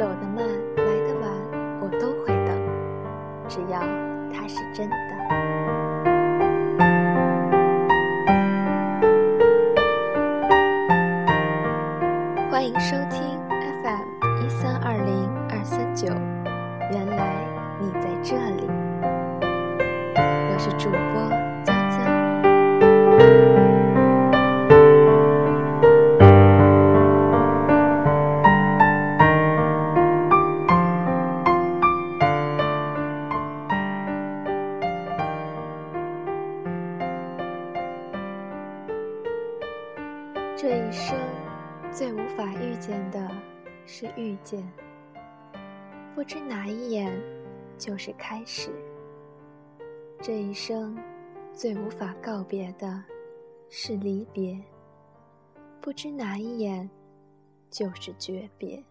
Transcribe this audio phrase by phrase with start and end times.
[0.00, 0.42] 走得慢，
[0.76, 1.30] 来得晚，
[1.82, 2.56] 我都会等，
[3.46, 3.78] 只要
[4.32, 4.96] 它是真的。
[12.50, 13.38] 欢迎收听
[13.82, 16.06] FM 一三二零二三九，
[16.90, 17.44] 原来
[17.78, 18.70] 你在这里，
[20.16, 21.49] 我是主播
[40.62, 41.18] 这一生
[41.90, 43.30] 最无法遇见的
[43.86, 44.62] 是遇见，
[46.14, 47.18] 不知哪一眼
[47.78, 48.70] 就是开始。
[50.20, 51.02] 这一生
[51.54, 53.02] 最无法告别的
[53.70, 54.62] 是离别，
[55.80, 56.90] 不知哪一眼
[57.70, 58.84] 就是诀别。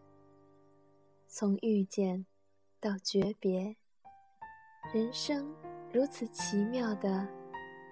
[1.28, 2.26] 从遇见
[2.80, 3.76] 到诀别，
[4.92, 5.54] 人生
[5.94, 7.28] 如此奇妙的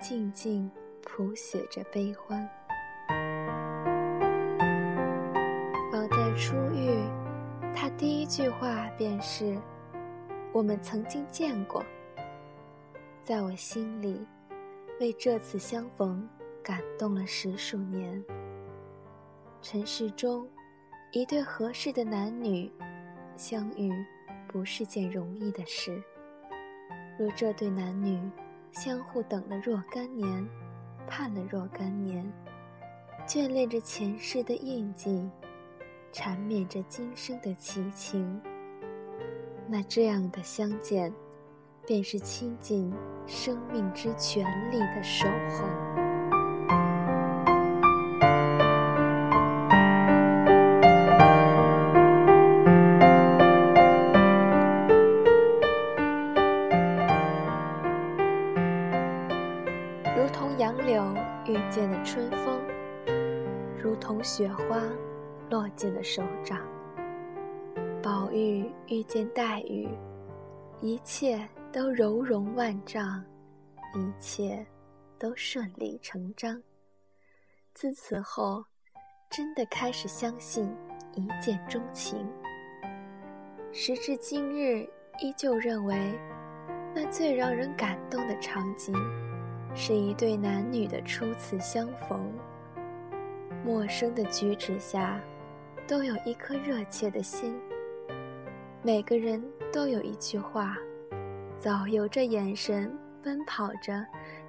[0.02, 0.68] 静静
[1.04, 2.50] 谱写着悲欢。
[7.98, 9.58] 第一句话便是
[10.54, 11.84] ：“我们曾经见过。”
[13.26, 14.24] 在我心里，
[15.00, 16.30] 为这次相逢
[16.62, 18.24] 感动了十数年。
[19.64, 20.48] 尘世中，
[21.12, 22.72] 一对合适的男女
[23.36, 23.92] 相遇，
[24.48, 26.00] 不是件容易的事。
[27.18, 28.22] 若这对男女
[28.72, 30.48] 相互等了若干年，
[31.08, 32.32] 盼了若干年，
[33.26, 35.28] 眷恋着前世的印记。
[36.20, 38.42] 缠绵着今生的奇情，
[39.68, 41.14] 那这样的相见，
[41.86, 42.92] 便是倾尽
[43.28, 45.64] 生命之全力的守候。
[60.16, 61.06] 如同杨柳
[61.46, 62.60] 遇见了春风，
[63.80, 64.82] 如同雪花。
[65.50, 66.60] 落进了手掌。
[68.02, 69.88] 宝玉遇见黛玉，
[70.82, 73.24] 一切都柔容万丈，
[73.96, 74.66] 一切
[75.18, 76.62] 都顺理成章。
[77.74, 78.64] 自此后，
[79.30, 80.74] 真的开始相信
[81.14, 82.26] 一见钟情。
[83.72, 84.88] 时至今日，
[85.22, 86.18] 依旧认为，
[86.96, 88.94] 那最让人感动的场景，
[89.76, 92.32] 是一对男女的初次相逢。
[93.66, 95.20] 陌生的举止下。
[95.88, 97.58] 都有一颗热切的心，
[98.84, 100.76] 每个人都有一句话，
[101.58, 102.94] 早由着眼神
[103.24, 104.06] 奔跑着，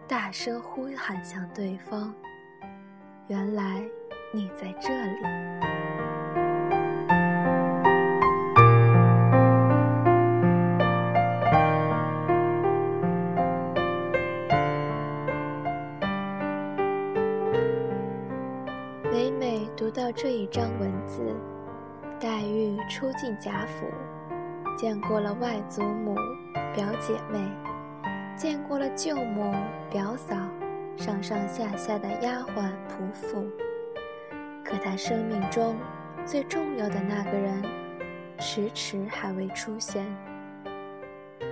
[0.08, 2.12] 大声呼喊向对方。
[3.28, 3.84] 原来
[4.32, 5.97] 你在这里。
[19.98, 21.34] 到这一章文字，
[22.20, 23.84] 黛玉初进贾府，
[24.76, 26.14] 见过了外祖母、
[26.72, 27.44] 表姐妹，
[28.36, 29.52] 见过了舅母、
[29.90, 30.36] 表嫂，
[30.96, 33.44] 上上下下的丫鬟仆妇。
[34.64, 35.76] 可她生命中
[36.24, 37.60] 最重要的那个人，
[38.38, 40.06] 迟迟还未出现。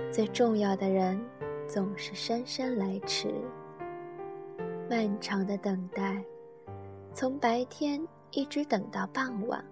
[0.09, 1.21] 最重要的人，
[1.67, 3.27] 总是姗姗来迟。
[4.89, 6.23] 漫长的等待，
[7.11, 8.01] 从白天。
[8.31, 9.63] 一直等到傍晚，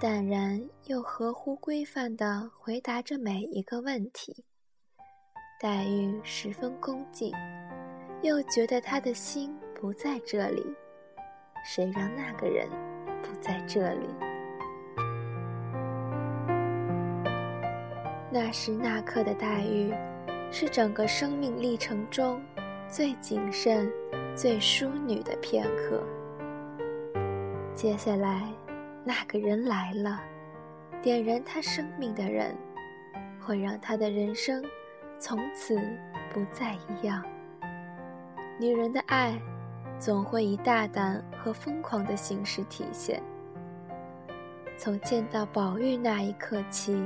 [0.00, 4.44] 淡然又合乎规范地回答着每一个问题。
[5.60, 7.32] 黛玉十分恭敬，
[8.22, 10.64] 又觉得他的心不在这里，
[11.64, 12.68] 谁让那个人
[13.22, 14.06] 不在这里？
[18.30, 19.92] 那时那刻的黛玉，
[20.52, 22.40] 是整个生命历程中
[22.86, 23.90] 最谨慎、
[24.36, 26.06] 最淑女的片刻。
[27.78, 28.42] 接下来，
[29.04, 30.20] 那个人来了，
[31.00, 32.52] 点燃他生命的人，
[33.40, 34.64] 会让他的人生
[35.20, 35.80] 从此
[36.34, 37.22] 不再一样。
[38.58, 39.40] 女人的爱，
[39.96, 43.22] 总会以大胆和疯狂的形式体现。
[44.76, 47.00] 从见到宝玉那一刻起，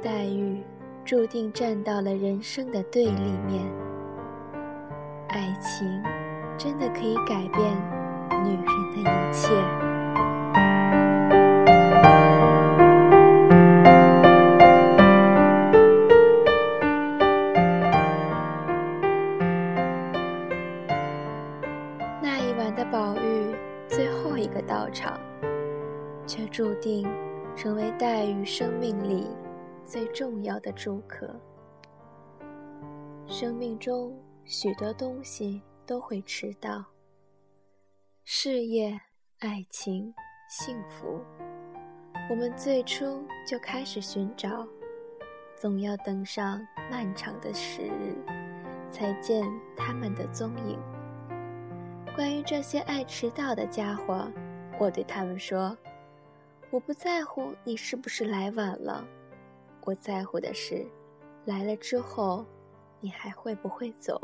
[0.00, 0.62] 黛玉
[1.04, 3.70] 注定站到了人生的对立面。
[5.28, 6.02] 爱情，
[6.56, 8.05] 真的可以改变。
[8.44, 9.48] 女人的一切。
[22.22, 23.54] 那一晚的宝玉
[23.88, 25.18] 最后一个到场，
[26.26, 27.08] 却注定
[27.54, 29.28] 成为黛玉生命里
[29.84, 31.28] 最重要的住客。
[33.26, 36.84] 生命中许多东西都会迟到，
[38.28, 39.00] 事业、
[39.38, 40.12] 爱情、
[40.48, 41.20] 幸福，
[42.28, 44.66] 我们最初就开始寻找，
[45.54, 48.16] 总要等上漫长的时日，
[48.90, 50.76] 才见他们的踪影。
[52.16, 54.28] 关于这些爱迟到的家伙，
[54.76, 55.78] 我对他们说
[56.72, 59.06] ：“我不在乎你是不是来晚了，
[59.84, 60.84] 我在乎的是，
[61.44, 62.44] 来了之后，
[62.98, 64.20] 你还会不会走。”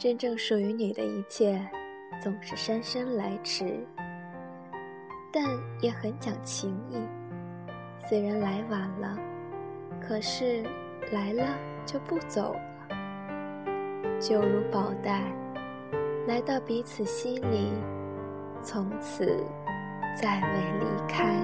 [0.00, 1.60] 真正属于你的一切，
[2.22, 3.86] 总是姗姗来迟，
[5.30, 5.44] 但
[5.82, 6.96] 也很讲情义。
[8.08, 9.18] 虽然来晚了，
[10.00, 10.62] 可是
[11.12, 11.54] 来了
[11.84, 12.88] 就不走了。
[14.18, 15.22] 就如宝黛，
[16.26, 17.70] 来到彼此心里，
[18.62, 19.44] 从此
[20.16, 21.36] 再未离开。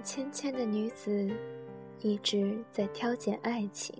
[0.00, 1.30] 万万千千的女子，
[2.00, 3.94] 一直在挑拣爱情。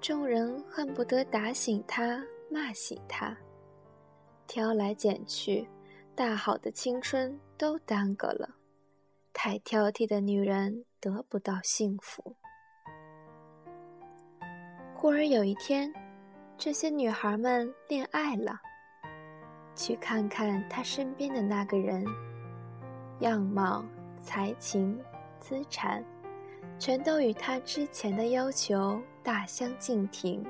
[0.00, 2.20] 众人恨不得打醒她，
[2.50, 3.36] 骂醒她。
[4.48, 5.64] 挑来拣去，
[6.16, 8.56] 大好的青春都耽搁了。
[9.32, 12.34] 太挑剔的女人得不到幸福。
[14.96, 15.92] 忽而有一天，
[16.58, 18.60] 这些女孩们恋爱了。
[19.76, 22.04] 去看看她身边的那个人，
[23.20, 23.84] 样貌、
[24.20, 24.98] 才情、
[25.38, 26.04] 资产，
[26.78, 29.00] 全都与他之前的要求。
[29.22, 30.42] 大相径庭，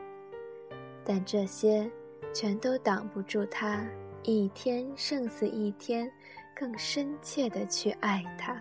[1.05, 1.91] 但这些
[2.33, 3.85] 全都挡不住他
[4.23, 6.11] 一天胜似一天
[6.55, 8.57] 更深切的去爱他。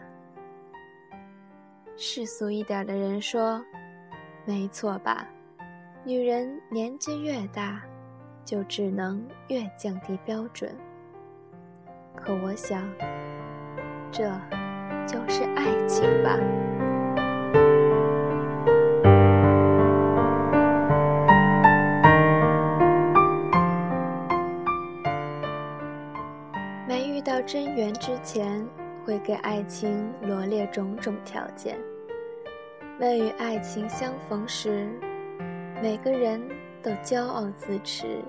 [1.95, 3.63] 世俗一点的人说
[4.45, 5.27] ：“没错吧？
[6.03, 7.83] 女人年纪越大，
[8.43, 10.75] 就只能越降低标准。”
[12.17, 12.83] 可我想，
[14.11, 14.27] 这
[15.09, 16.37] 就是爱情吧。
[26.87, 28.63] 没遇到真缘之前，
[29.03, 31.73] 会给爱情罗列种种条件；
[32.99, 34.87] 未与爱情相逢时，
[35.81, 36.39] 每个人
[36.83, 38.21] 都骄傲自持，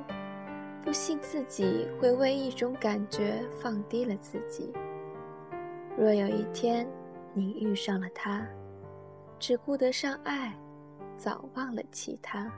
[0.82, 4.72] 不信自己会为一种感觉放低了自己。
[6.00, 6.88] 若有一天
[7.34, 8.48] 你遇上了他，
[9.38, 10.50] 只顾得上爱，
[11.14, 12.50] 早忘了其他，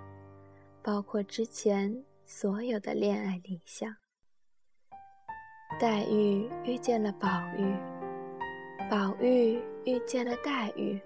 [0.80, 1.92] 包括之前
[2.24, 3.92] 所有的恋爱理想。
[5.80, 7.28] 黛玉遇见了宝
[7.58, 7.74] 玉，
[8.88, 11.00] 宝玉遇见了黛玉，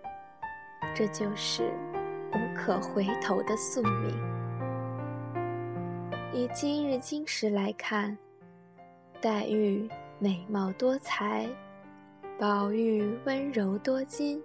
[0.94, 1.72] 这就是
[2.34, 4.14] 无可回头的宿命。
[6.34, 8.14] 以今日今时来看，
[9.22, 9.88] 黛玉
[10.18, 11.48] 美貌多才，
[12.38, 14.42] 宝玉温柔多金，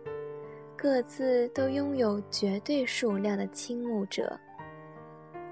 [0.77, 4.39] 各自都拥有绝对数量的倾慕者。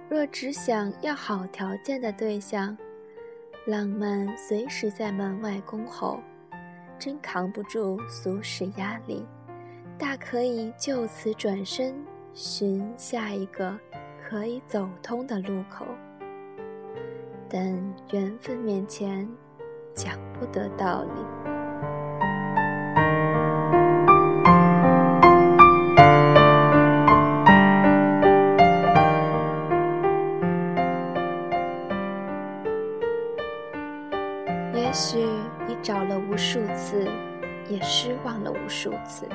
[0.10, 2.78] 若只想要好条件的对象，
[3.66, 6.22] 浪漫随时在门外恭候，
[6.98, 9.26] 真扛不住俗世压力，
[9.98, 11.94] 大可以就此转身
[12.34, 13.78] 寻下一个
[14.30, 15.86] 可以走通的路口。
[17.50, 17.62] 但
[18.14, 19.30] 缘分面前，
[19.94, 21.39] 讲不得道理。
[36.00, 37.06] 找了无数次，
[37.70, 39.28] 也失望了无数次，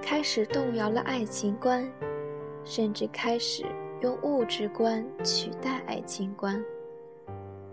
[0.00, 1.84] 开始动摇了爱情观，
[2.64, 3.66] 甚至开始
[4.00, 6.64] 用物质观取代爱情观。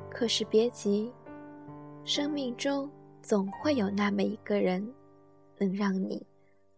[0.10, 1.14] 可是别急，
[2.04, 2.90] 生命中
[3.22, 4.92] 总会有那么一个人，
[5.60, 6.26] 能让你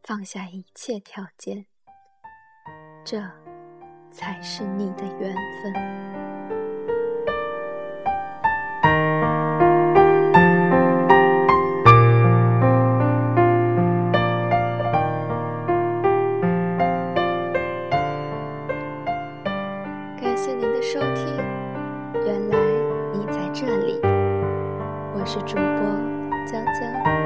[0.03, 1.65] 放下一切条件，
[3.05, 3.23] 这
[4.11, 6.34] 才是你的缘分。
[20.25, 21.37] 感谢您的收听。
[22.25, 22.57] 原来
[23.13, 23.99] 你在这里。
[25.13, 25.63] 我是主播
[26.47, 27.24] 娇娇。